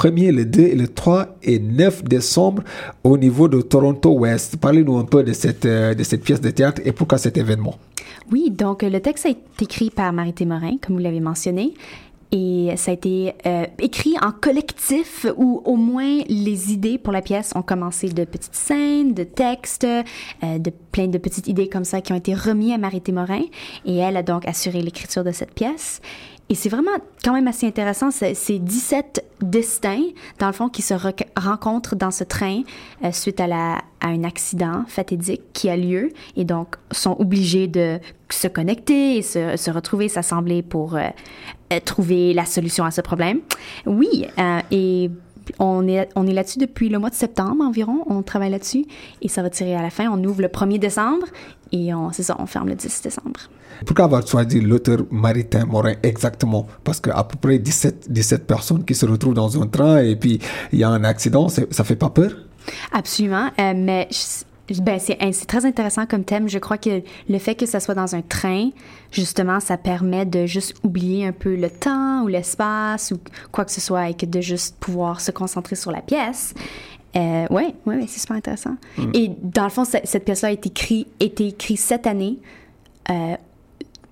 [0.00, 2.62] 1er, le 2, le 3 et 9 décembre
[3.04, 4.56] au niveau de Toronto West.
[4.56, 7.76] Parlez-nous un peu de cette, euh, de cette pièce de théâtre et pourquoi cet événement?
[8.32, 11.74] Oui, donc le texte a été écrit par Marité Morin, comme vous l'avez mentionné.
[12.32, 17.22] Et ça a été euh, écrit en collectif où au moins les idées pour la
[17.22, 21.84] pièce ont commencé de petites scènes, de textes, euh, de plein de petites idées comme
[21.84, 23.42] ça qui ont été remis à Marité Morin.
[23.84, 26.00] Et elle a donc assuré l'écriture de cette pièce.
[26.50, 26.90] Et c'est vraiment
[27.24, 28.10] quand même assez intéressant.
[28.10, 30.02] C'est 17 destins,
[30.40, 30.94] dans le fond, qui se
[31.36, 32.62] rencontrent dans ce train
[33.04, 37.68] euh, suite à, la, à un accident fatidique qui a lieu et donc sont obligés
[37.68, 41.08] de se connecter et se, se retrouver, s'assembler pour euh,
[41.84, 43.40] trouver la solution à ce problème.
[43.86, 44.26] Oui,
[44.70, 45.10] et
[45.58, 48.04] on est, on est là-dessus depuis le mois de septembre environ.
[48.06, 48.84] On travaille là-dessus
[49.22, 50.10] et ça va tirer à la fin.
[50.10, 51.26] On ouvre le 1er décembre
[51.72, 53.40] et c'est ça, on ferme le 10 décembre.
[53.86, 56.66] Pourquoi avoir choisi l'auteur Maritain Morin exactement?
[56.84, 60.38] Parce qu'à peu près 17, 17 personnes qui se retrouvent dans un train et puis
[60.72, 62.32] il y a un accident, ça fait pas peur?
[62.92, 64.08] Absolument, euh, mais
[64.78, 66.48] ben, c'est très intéressant comme thème.
[66.48, 68.70] Je crois que le fait que ça soit dans un train,
[69.10, 73.18] justement, ça permet de juste oublier un peu le temps ou l'espace ou
[73.52, 76.54] quoi que ce soit et que de juste pouvoir se concentrer sur la pièce.
[77.16, 78.76] Euh, ouais, ouais, c'est super intéressant.
[78.96, 79.10] Mm.
[79.14, 82.38] Et dans le fond, cette, pièce-là a été écrite, été écrite cette année.
[83.10, 83.36] Euh,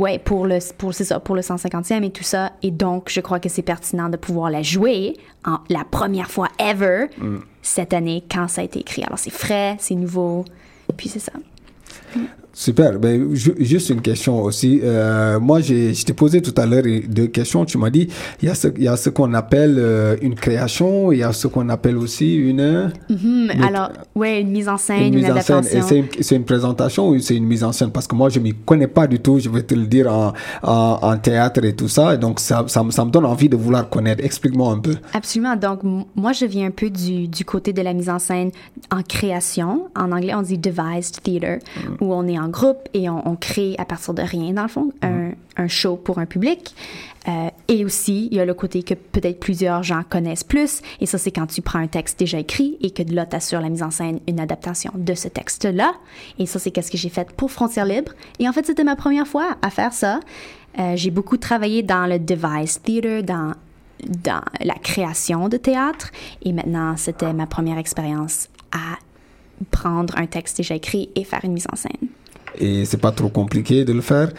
[0.00, 2.52] ouais, pour le, pour, ça, pour le 150e et tout ça.
[2.62, 6.48] Et donc, je crois que c'est pertinent de pouvoir la jouer en, la première fois
[6.58, 7.38] ever mm.
[7.62, 9.04] cette année quand ça a été écrit.
[9.04, 10.44] Alors, c'est frais, c'est nouveau.
[10.88, 11.32] Et puis, c'est ça.
[12.60, 12.98] Super.
[12.98, 14.82] Ben, juste une question aussi.
[14.84, 17.64] Euh, moi, je t'ai posé tout à l'heure deux questions.
[17.64, 18.06] Tu m'as dit,
[18.42, 21.22] il y a ce, il y a ce qu'on appelle euh, une création, il y
[21.22, 22.92] a ce qu'on appelle aussi une...
[23.10, 23.66] Mm-hmm.
[23.66, 25.56] Alors, ouais, une mise en scène, une, mise adaptation.
[25.56, 26.04] En scène.
[26.20, 27.92] C'est une, présentation ou c'est une mise en scène?
[27.92, 30.34] Parce que moi, je m'y connais pas du tout, je vais te le dire, en,
[30.62, 32.18] en, théâtre et tout ça.
[32.18, 34.22] Donc, ça, ça, ça, me donne envie de vouloir connaître.
[34.22, 34.96] Explique-moi un peu.
[35.14, 35.56] Absolument.
[35.56, 35.80] Donc,
[36.14, 38.50] moi, je viens un peu du, du côté de la mise en scène
[38.90, 39.88] en création.
[39.96, 42.04] En anglais, on dit devised theater, mm.
[42.04, 44.92] où on est en groupe et on, crée à partir de rien, dans le fond,
[45.02, 46.74] un, un, show pour un public.
[47.28, 51.06] Euh, et aussi, il y a le côté que peut-être plusieurs gens connaissent plus, et
[51.06, 53.60] ça, c'est quand tu prends un texte déjà écrit et que de là, tu assures
[53.60, 55.94] la mise en scène, une adaptation de ce texte-là.
[56.38, 58.12] Et ça, c'est qu'est-ce que j'ai fait pour Frontières Libre.
[58.38, 60.20] Et en fait, c'était ma première fois à faire ça.
[60.78, 63.54] Euh, j'ai beaucoup travaillé dans le device theater, dans
[64.06, 66.10] dans la création de théâtre.
[66.42, 68.98] Et maintenant, c'était ma première expérience à
[69.70, 72.08] prendre un texte déjà écrit et faire une mise en scène.
[72.58, 74.30] Et c'est pas trop compliqué de le faire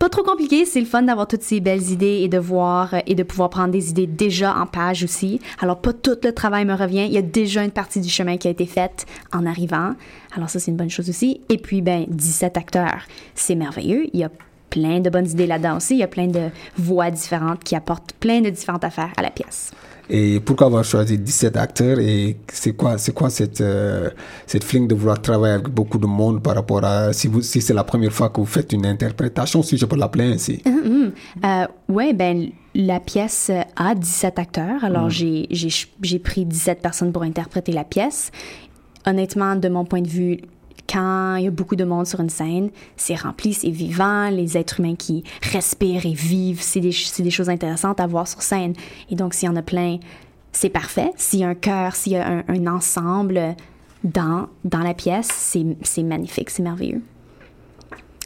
[0.00, 3.14] pas trop compliqué, c'est le fun d'avoir toutes ces belles idées et de voir et
[3.14, 5.42] de pouvoir prendre des idées déjà en page aussi.
[5.58, 8.38] Alors pas tout le travail me revient, il y a déjà une partie du chemin
[8.38, 9.92] qui a été faite en arrivant.
[10.34, 11.42] Alors ça c'est une bonne chose aussi.
[11.50, 13.02] Et puis ben 17 acteurs,
[13.34, 14.30] c'est merveilleux, il y a
[14.70, 18.14] plein de bonnes idées là-dedans aussi, il y a plein de voix différentes qui apportent
[18.14, 19.70] plein de différentes affaires à la pièce.
[20.12, 24.10] Et pourquoi avoir choisi 17 acteurs et c'est quoi, c'est quoi cette, euh,
[24.44, 27.60] cette flingue de vouloir travailler avec beaucoup de monde par rapport à si, vous, si
[27.60, 30.62] c'est la première fois que vous faites une interprétation, si je peux l'appeler ainsi?
[30.66, 31.12] Mm-hmm.
[31.44, 35.50] Euh, oui, ben la pièce a 17 acteurs, alors mm.
[36.02, 38.32] j'ai pris 17 personnes pour interpréter la pièce.
[39.06, 40.40] Honnêtement, de mon point de vue,
[40.90, 44.58] quand il y a beaucoup de monde sur une scène, c'est rempli, c'est vivant, les
[44.58, 46.90] êtres humains qui respirent et vivent, c'est des,
[47.30, 48.74] choses intéressantes à voir sur scène.
[49.08, 49.98] Et donc, s'il y en a plein,
[50.50, 51.12] c'est parfait.
[51.16, 53.54] S'il y a un cœur, s'il y a un, ensemble
[54.02, 55.28] dans, la pièce,
[55.82, 57.02] c'est magnifique, c'est merveilleux.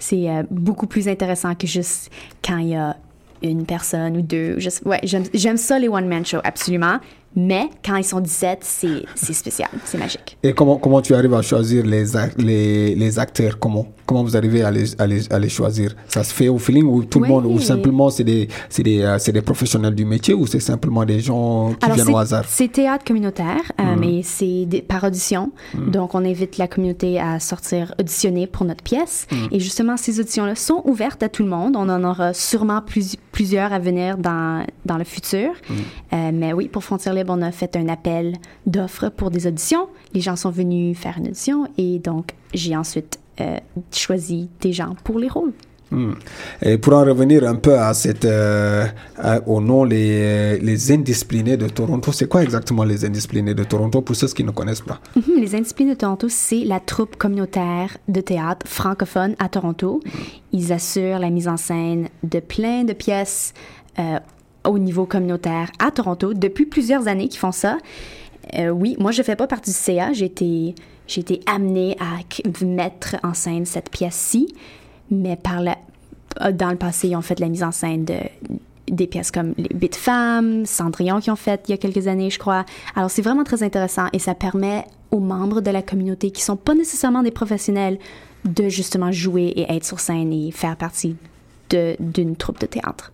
[0.00, 2.10] C'est euh, beaucoup plus intéressant que juste
[2.44, 2.96] quand il y a
[3.42, 4.58] une personne ou deux.
[4.84, 6.98] Ouais, j'aime ça les one-man shows, absolument.
[7.36, 10.36] Mais quand ils sont 17, c'est spécial, c'est magique.
[10.42, 12.04] Et comment, comment tu arrives à choisir les,
[12.38, 13.58] les, les acteurs?
[13.58, 15.94] Comment, comment vous arrivez à les, à, les, à les, choisir?
[16.08, 19.18] Ça se fait au feeling ou tout le monde Ou simplement c'est des, des, euh,
[19.18, 22.44] des, professionnels du métier ou c'est simplement des gens qui viennent au hasard?
[22.48, 24.00] C'est théâtre communautaire, euh, mm.
[24.00, 25.52] mais c'est par audition.
[25.74, 25.90] Mm.
[25.90, 29.26] Donc on invite la communauté à sortir auditionner pour notre pièce.
[29.30, 29.36] Mm.
[29.52, 31.76] Et justement, ces auditions-là sont ouvertes à tout le monde.
[31.76, 35.50] On en aura sûrement plus, plusieurs à venir dans, dans le futur.
[36.12, 38.36] Euh, mais oui, pour Frontières on a fait un appel
[38.66, 39.88] d'offres pour des auditions.
[40.14, 43.58] Les gens sont venus faire une audition et donc j'ai ensuite euh,
[43.92, 45.52] choisi des gens pour les rôles.
[45.90, 46.12] Hmm.
[46.60, 48.86] Et pour en revenir un peu à cette, euh,
[49.46, 54.14] au nom les, les Indisciplinés de Toronto, c'est quoi exactement les Indisciplinés de Toronto pour
[54.14, 55.00] ceux qui ne connaissent pas?
[55.16, 60.00] Mhm, les Indisciplinés de Toronto, c'est la troupe communautaire de théâtre francophone à Toronto.
[60.52, 63.54] Ils assurent la mise en scène de plein de pièces
[63.98, 64.18] euh,
[64.64, 67.78] au niveau communautaire à Toronto depuis plusieurs années qui font ça.
[68.58, 70.12] Euh, oui, moi, je ne fais pas partie du CA.
[70.12, 70.74] J'ai été,
[71.06, 74.54] j'ai été amenée à mettre en scène cette pièce-ci,
[75.10, 75.76] mais par la,
[76.42, 78.16] euh, dans le passé, ils ont fait la mise en scène de
[78.90, 82.30] des pièces comme les Bit Femmes, Cendrillon qui ont fait il y a quelques années,
[82.30, 82.64] je crois.
[82.96, 86.56] Alors, c'est vraiment très intéressant et ça permet aux membres de la communauté qui sont
[86.56, 87.98] pas nécessairement des professionnels
[88.44, 91.16] de justement jouer et être sur scène et faire partie
[91.70, 93.12] d'une troupe de théâtre.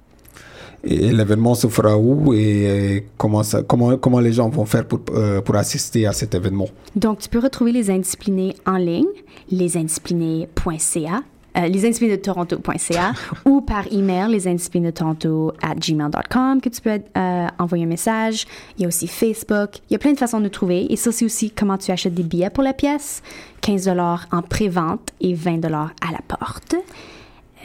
[0.87, 5.01] Et l'événement se fera où et comment, ça, comment, comment les gens vont faire pour,
[5.11, 6.69] euh, pour assister à cet événement?
[6.95, 9.07] Donc, tu peux retrouver les indisciplinés en ligne,
[9.51, 11.23] lesindisciplinés.ca,
[11.57, 13.13] euh, de Toronto.ca
[13.45, 18.47] ou par email lesindisciplinés de Toronto at gmail.com que tu peux euh, envoyer un message.
[18.77, 19.79] Il y a aussi Facebook.
[19.89, 20.93] Il y a plein de façons de trouver.
[20.93, 23.23] Et ça, c'est aussi comment tu achètes des billets pour la pièce.
[23.61, 26.75] 15 en pré-vente et 20 à la porte.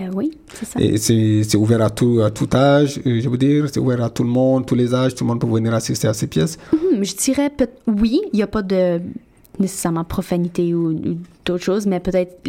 [0.02, 0.80] Euh, oui, c'est ça.
[0.80, 4.10] Et c'est ouvert à tout, à tout âge, euh, je veux dire, c'est ouvert à
[4.10, 6.58] tout le monde, tous les âges, tout le monde peut venir assister à ces pièces.
[6.74, 7.52] Mhm, je dirais
[7.88, 9.02] oui, il n'y a pas de
[9.60, 12.48] nécessairement profanité ou d'autres choses, mais peut-être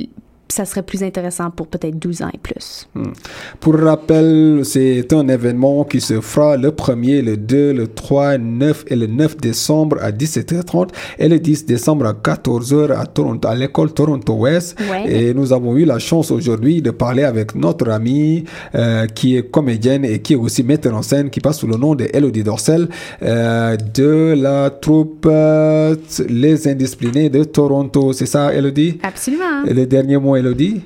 [0.52, 2.88] ça serait plus intéressant pour peut-être 12 ans et plus.
[2.94, 3.12] Hmm.
[3.60, 8.84] Pour rappel, c'est un événement qui se fera le 1er, le 2, le 3, 9
[8.88, 10.88] et le 9 décembre à 17h30
[11.18, 14.78] et le 10 décembre à 14h à Toronto, à l'école Toronto West.
[15.06, 18.44] Et nous avons eu la chance aujourd'hui de parler avec notre amie
[18.74, 21.76] euh, qui est comédienne et qui est aussi metteur en scène, qui passe sous le
[21.76, 22.88] nom de Elodie Dorcel
[23.22, 25.94] euh, de la troupe euh,
[26.28, 28.12] Les Indisciplinés de Toronto.
[28.12, 28.98] C'est ça, Elodie?
[29.02, 29.64] Absolument.
[29.66, 30.82] Et le dernier mot Elodie?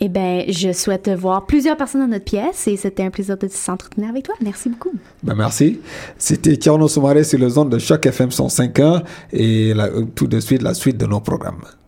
[0.00, 3.48] Eh bien, je souhaite voir plusieurs personnes dans notre pièce et c'était un plaisir de
[3.48, 4.34] s'entretenir avec toi.
[4.42, 4.92] Merci beaucoup.
[5.22, 5.80] Ben merci.
[6.18, 9.02] C'était Tierno Soumaré sur le zone de Choc FM 105.1
[9.32, 9.72] et
[10.14, 11.62] tout de suite la suite de nos programmes.